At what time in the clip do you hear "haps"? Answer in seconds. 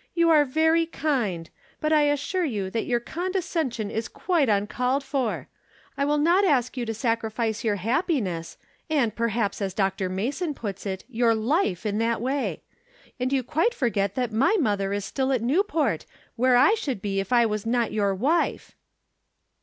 9.28-9.62